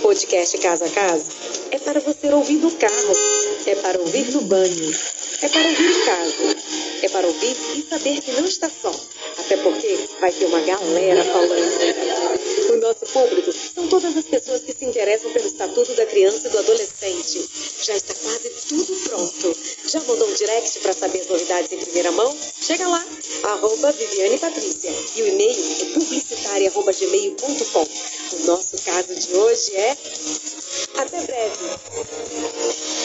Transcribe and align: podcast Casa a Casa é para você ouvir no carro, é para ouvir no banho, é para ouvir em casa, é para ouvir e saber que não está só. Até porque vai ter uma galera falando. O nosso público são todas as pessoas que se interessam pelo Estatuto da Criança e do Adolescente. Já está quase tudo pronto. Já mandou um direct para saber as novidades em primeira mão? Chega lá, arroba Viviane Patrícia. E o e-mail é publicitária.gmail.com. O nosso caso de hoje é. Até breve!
podcast 0.00 0.56
Casa 0.58 0.84
a 0.86 0.90
Casa 0.90 1.24
é 1.70 1.78
para 1.78 2.00
você 2.00 2.28
ouvir 2.32 2.56
no 2.56 2.72
carro, 2.72 3.12
é 3.66 3.74
para 3.76 4.00
ouvir 4.00 4.32
no 4.32 4.40
banho, 4.42 4.92
é 5.42 5.48
para 5.48 5.68
ouvir 5.68 5.90
em 5.90 6.04
casa, 6.04 6.56
é 7.02 7.08
para 7.08 7.26
ouvir 7.26 7.56
e 7.76 7.82
saber 7.88 8.20
que 8.20 8.32
não 8.32 8.44
está 8.46 8.68
só. 8.68 8.92
Até 9.38 9.56
porque 9.58 9.98
vai 10.20 10.32
ter 10.32 10.46
uma 10.46 10.58
galera 10.60 11.24
falando. 11.24 12.72
O 12.72 12.76
nosso 12.76 13.06
público 13.06 13.52
são 13.52 13.86
todas 13.88 14.16
as 14.16 14.24
pessoas 14.24 14.62
que 14.62 14.72
se 14.72 14.84
interessam 14.84 15.30
pelo 15.32 15.46
Estatuto 15.46 15.94
da 15.94 16.06
Criança 16.06 16.48
e 16.48 16.50
do 16.50 16.58
Adolescente. 16.58 17.48
Já 17.82 17.94
está 17.94 18.14
quase 18.14 18.50
tudo 18.68 18.96
pronto. 19.08 19.56
Já 19.86 20.00
mandou 20.00 20.28
um 20.28 20.34
direct 20.34 20.80
para 20.80 20.92
saber 20.92 21.20
as 21.20 21.28
novidades 21.28 21.70
em 21.72 21.78
primeira 21.78 22.10
mão? 22.12 22.36
Chega 22.60 22.86
lá, 22.88 23.04
arroba 23.44 23.92
Viviane 23.92 24.38
Patrícia. 24.38 24.92
E 25.16 25.22
o 25.22 25.28
e-mail 25.28 25.56
é 25.80 25.84
publicitária.gmail.com. 25.94 28.19
O 28.32 28.46
nosso 28.46 28.76
caso 28.84 29.14
de 29.14 29.34
hoje 29.34 29.76
é. 29.76 29.96
Até 30.96 31.22
breve! 31.22 32.99